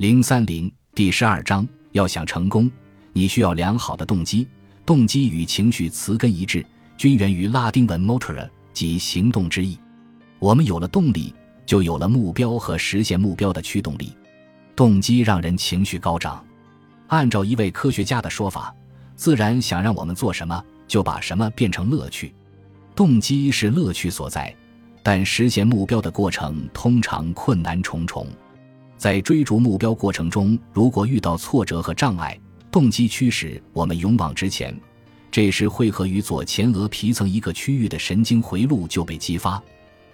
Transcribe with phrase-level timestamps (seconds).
[0.00, 2.70] 零三零第十二章，要想成功，
[3.12, 4.48] 你需要良好的动机。
[4.86, 6.64] 动机与情绪词根一致，
[6.96, 9.78] 均源于拉丁文 motor，即行动之意。
[10.38, 11.34] 我们有了动力，
[11.66, 14.16] 就有了目标和实现目标的驱动力。
[14.74, 16.42] 动机让人情绪高涨。
[17.08, 18.74] 按照一位科学家的说法，
[19.16, 22.34] 自然想让我们做什么，就把什么变成乐趣。
[22.96, 24.56] 动机是乐趣所在，
[25.02, 28.26] 但实现目标的过程通常困难重重。
[29.00, 32.38] 在追逐目标过程中，如果遇到挫折和障碍，
[32.70, 34.78] 动机驱使我们勇往直前。
[35.30, 39.58] 这时，汇合于左前额皮层一个区域的神经回路就被激发，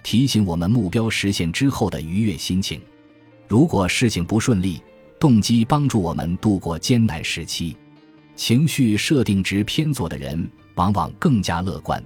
[0.05, 2.81] 提醒我们目标实现之后的愉悦心情。
[3.49, 4.81] 如果事情不顺利，
[5.19, 7.77] 动机帮助我们度过艰难时期。
[8.37, 12.01] 情绪设定值偏左的人往往更加乐观。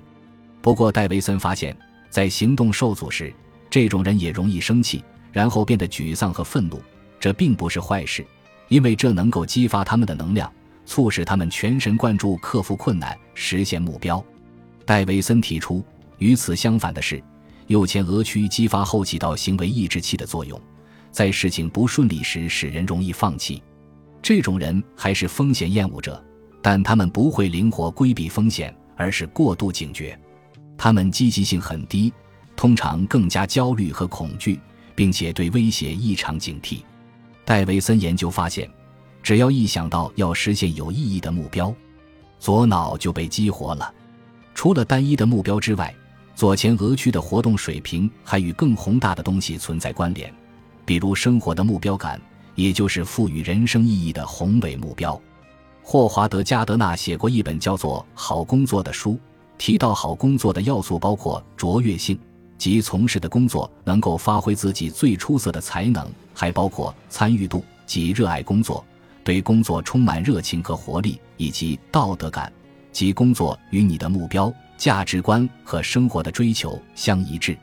[0.63, 1.77] 不过，戴维森发现，
[2.09, 3.31] 在行动受阻时，
[3.69, 5.05] 这种人也容易生气。
[5.33, 6.81] 然后变得沮丧和愤怒，
[7.19, 8.27] 这并不是坏事，
[8.69, 10.53] 因为这能够激发他们的能量，
[10.85, 14.23] 促使他们全神贯注克服困难，实现目标。
[14.85, 15.85] 戴维森提出，
[16.19, 17.23] 与此相反的是，
[17.69, 20.61] 右前额区激发后起到行为抑制器的作用，
[21.13, 23.63] 在事情不顺利时使人容易放弃。
[24.21, 26.23] 这种人还是风险厌恶者，
[26.61, 30.19] 但他们不会灵活规避风险，而是过度警觉。
[30.77, 32.13] 他们积极性很低，
[32.57, 34.59] 通常更加焦虑和恐惧。
[35.01, 36.83] 并且对威胁异常警惕。
[37.47, 38.71] 戴维森研究发现，
[39.23, 41.75] 只要一想到要实现有意义的目标，
[42.39, 43.95] 左脑就被激活了。
[44.55, 45.95] 除了单一的目标之外，
[46.35, 50.31] 左前额区的活动水平还与更宏大的东西存在关联，
[50.85, 52.21] 比如生活的目标感，
[52.55, 55.19] 也就是赋予人生意义的宏伟目标。
[55.83, 59.19] 霍华德·加德纳写过一本叫做《好工作》的书，
[59.57, 62.21] 提到好工作的要素包括卓越性。
[62.61, 68.85] 即从事的工作能够发挥自己最出色的才能，还包括参与度及热爱工作，
[69.25, 72.53] 对工作充满热情和活力，以及道德感，
[72.93, 77.57] 即工作与你的目标、价值观和生活的追求相一致。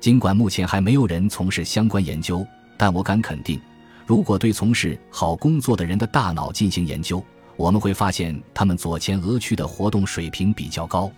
[0.00, 2.42] 尽管目前还没有人从事相关研究，
[2.78, 3.60] 但我敢肯定，
[4.06, 7.22] 如果对从事好工作的人的大脑进行研究，
[7.58, 11.12] 我们会发现他们左前额区的活动水平比较高。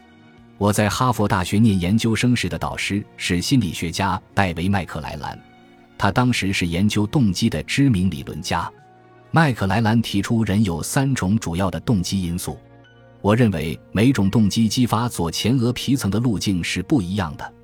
[0.59, 5.39] 我在哈佛大学念研究生时的导师是心理学家戴维·麦克莱兰，
[5.99, 8.71] 他当时是研究动机的知名理论家。
[9.33, 12.59] 麦克莱兰提出，人有三种主要的动机因素。
[13.21, 17.55] 我认为每种动机激发左前额皮层的路径是不一样的，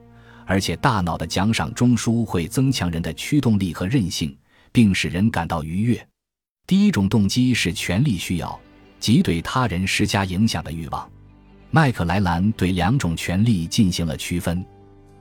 [0.46, 4.36] 而且大脑的奖赏中枢会增强人的驱动力和韧性，
[4.72, 6.08] 并使人感到愉悦。
[6.66, 8.58] 第一种动机是权力需要，
[8.98, 11.08] 即对他人施加影响的欲望。
[11.70, 14.64] 麦克莱兰对两种权利进行了区分：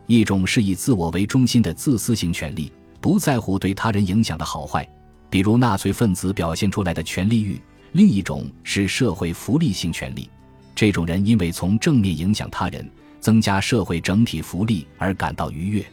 [0.05, 2.71] 一种是以自我为中心的自私型权利，
[3.01, 4.87] 不在乎对他人影响的好坏，
[5.29, 7.57] 比如纳粹分子表现出来的权利欲；
[7.91, 10.29] 另一种是社会福利型权利，
[10.73, 15.85] 这种人因为从正面影响他人、增加社会整体福利而感到愉悦。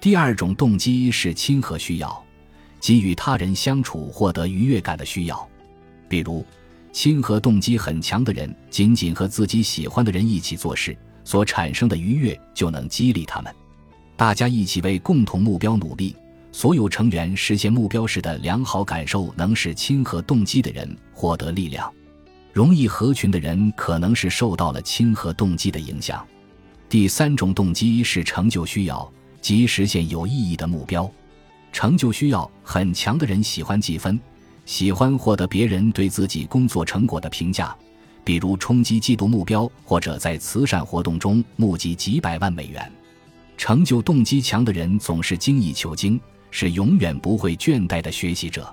[0.00, 2.24] 第二种动机是亲和需要，
[2.80, 5.46] 即与他人相处获得愉悦感的需要，
[6.08, 6.42] 比如。
[6.92, 13.52] 亲和动机很强的人，仅仅和自己喜欢的人一起做事所产生的愉悦，就能激励他们。
[14.14, 16.14] 大家一起为共同目标努力，
[16.52, 21.90] 所有成员实现目标时的良好感受，能使亲和动机的人获得力量。
[22.52, 26.24] 容易合群的人，可能是受到了亲和动机的影响。
[26.90, 29.10] 第三种动机是成就需要，
[29.40, 31.10] 即实现有意义的目标。
[31.72, 34.20] 成就需要很强的人喜欢计分。
[34.64, 37.76] 喜欢获得别人对自己工作成果的评价，
[38.24, 42.90] 比如冲击季度目标，或者在慈善活动中募集几百万美元。
[43.56, 46.20] 成就动机强的人总是精益求精，
[46.50, 48.72] 是永远不会倦怠的学习者。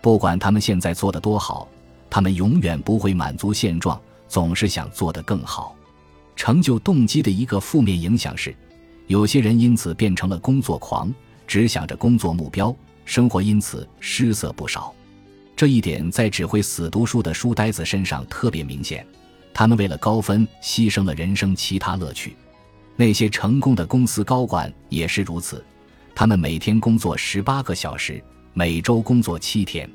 [0.00, 1.68] 不管他们现在做得多好，
[2.10, 5.74] 他们永远不会满足现状，总是想做得更好。
[6.36, 8.54] 成就动机的一个负面影响是，
[9.06, 11.12] 有些人因此变成了工作狂，
[11.46, 12.74] 只想着工作目标，
[13.04, 14.94] 生活因此失色不少。
[15.58, 19.04] 这一点在只会死读书的书呆子身上特别明显，
[19.52, 22.36] 他们为了高分牺牲了人生其他乐趣。
[22.94, 25.64] 那些成功的公司高管也是如此，
[26.14, 28.22] 他们每天工作十八个小时，
[28.52, 29.90] 每周工作七天。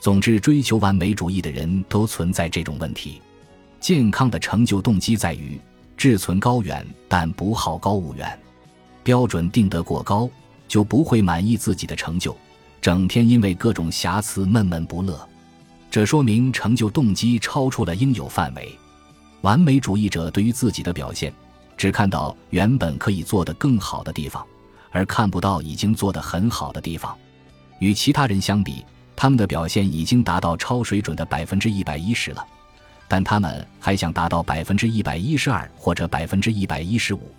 [0.00, 3.20] 总之，追求完美主义的人都存在这种问题。
[3.80, 5.60] 健康的成就动机在于
[5.98, 8.40] 志存高远，但不好高骛远。
[9.02, 10.30] 标准定得过高，
[10.66, 12.34] 就不会满意自己的成就。
[12.84, 15.26] 整天因为各种瑕疵闷闷不乐，
[15.90, 18.78] 这说明成就动机超出了应有范围。
[19.40, 21.32] 完美主义者对于自己的表现，
[21.78, 24.46] 只看到原本可以做得更好的地方，
[24.90, 27.16] 而看不到已经做得很好的地方。
[27.78, 28.84] 与其他人相比，
[29.16, 32.46] 他们的表现已经达到超水准的百分之一百一十了，
[33.08, 37.34] 但他们还想达到百分之一百一十二或者百分之一百一十五。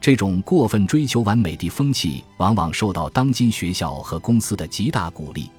[0.00, 5.50] 这种过分追求完美的风气，往往受到当今学校和公司的极大鼓励，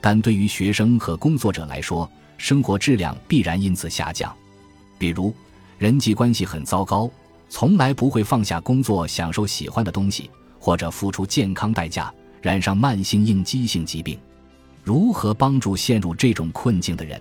[0.00, 4.32] 但对于学生和工作者来说，生活质量必然因此下降。
[4.98, 5.34] 比如，
[5.78, 7.10] 人际关系很糟糕，
[7.48, 10.30] 从来不会放下工作享受喜欢的东西，
[10.60, 14.18] 或者付出健康代价，染上慢性应激性疾病。
[14.84, 17.20] 如何帮助陷入这种困境的人？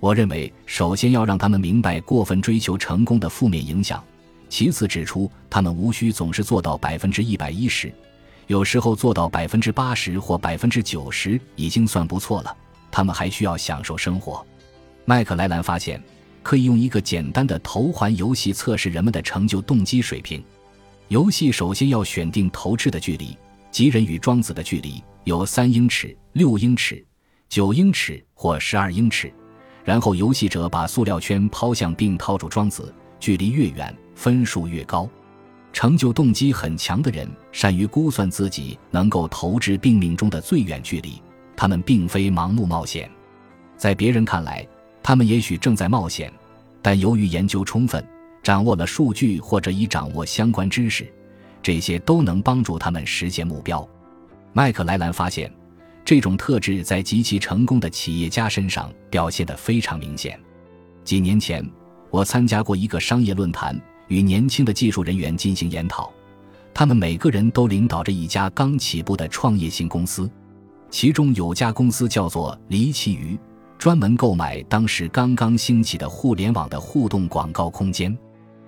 [0.00, 4.02] 我认为，首先要让他们明白过分追求成功的负面影响。
[4.50, 7.90] 其次，指出他们无需总是做到百分之一百一十，
[8.48, 12.54] 有时候做到百分之八十或百分之九十已经算不错了。
[12.90, 14.44] 他们还需要享受生活。
[15.04, 16.02] 麦克莱兰发现，
[16.42, 20.42] 可以用一个简单的头环游戏测试人们的成就动机水平。
[21.06, 23.36] 游戏首先要选定投掷的距离，
[23.70, 27.04] 即人与庄子的距离有三英尺、六英尺、
[27.48, 29.32] 九英尺或十二英尺，
[29.84, 33.94] 然后游戏者把塑料圈抛向并套住庄子，距离越远。
[34.16, 35.08] 分数越高，
[35.72, 41.22] 成就动机很强的人善于估算自己能够投掷并命中的最远距离。
[41.56, 43.10] 他们并非盲目冒险，
[43.78, 44.66] 在别人看来，
[45.02, 46.30] 他们也许正在冒险，
[46.82, 48.06] 但由于研究充分，
[48.42, 51.10] 掌握了数据或者已掌握相关知识，
[51.62, 53.88] 这些都能帮助他们实现目标。
[54.52, 55.50] 麦克莱兰发现，
[56.04, 60.38] 这种特质在极其成功的企业家身上表现得非常明显。
[61.04, 61.66] 几年前，
[62.10, 63.80] 我参加过一个商业论坛。
[64.08, 66.12] 与年轻的技术人员进行研讨，
[66.74, 70.28] 他们每个人都领导着一家刚起步的创业型公司，
[70.90, 73.38] 其中有家公司叫做离奇鱼，
[73.78, 78.18] 专门购买当时刚刚兴起的互联网的互动广告空间。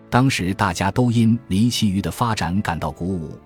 [0.09, 3.37] 当时大家都因离奇鱼的发展感到鼓舞，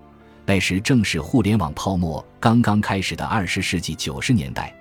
[0.45, 4.71] 那时正是互联网泡沫刚刚开始的二十世纪九十年代，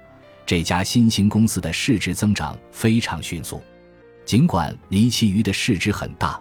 [0.45, 3.63] 这家新兴公司的市值增长非常迅速，
[4.27, 6.39] 尽管离奇鱼的市值很大。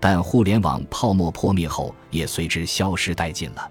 [0.00, 3.70] 但互联网泡沫破灭后，也随之消失殆尽了。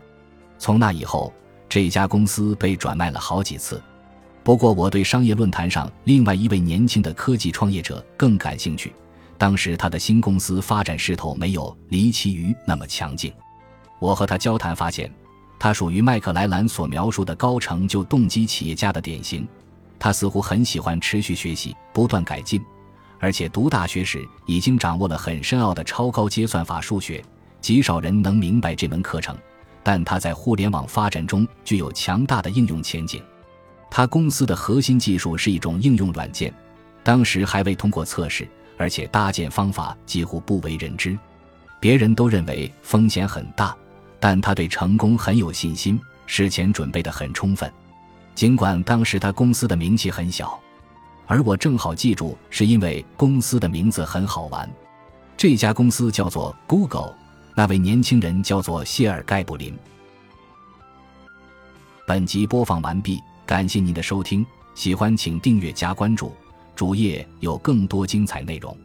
[0.58, 1.32] 从那以后，
[1.70, 3.82] 这家公司被转卖了好几次。
[4.44, 8.94] 不过，我对商业论坛上另外一位年轻的科技创业者更感兴趣。
[9.38, 13.32] 当时他的新公司发展势头没有离奇鱼那么强劲。
[14.00, 15.14] 我和他交谈发现，
[15.60, 19.48] 他属于麦克莱兰所描述的高成就动机企业家的典型。
[20.00, 22.60] 他似乎很喜欢持续学习，不断改进。
[23.24, 27.24] 而且读大学时已经掌握了很深奥的超高阶算法数学，
[27.62, 29.34] 极少人能明白这门课程。
[29.82, 33.24] 但他在互联网发展中具有强大的应用前景。
[33.90, 36.54] 他公司的核心技术是一种应用软件，
[37.02, 38.46] 当时还未通过测试，
[38.78, 41.18] 而且搭建方法几乎不为人知。
[41.80, 43.74] 别人都认为风险很大，
[44.20, 47.72] 但他对成功很有信心，事前准备得很充分。
[48.36, 50.60] 尽管当时他公司的名气很小。
[51.26, 54.70] 而我正好记住，是因为公司的名字很好玩。
[55.38, 57.14] 这家公司叫做 Google，
[57.56, 59.78] 那位年轻人叫做谢尔盖布林。
[62.06, 66.34] 本集播放完毕，感谢您的收听，喜欢请订阅加关注，
[66.76, 68.78] 主页有更多精彩内容。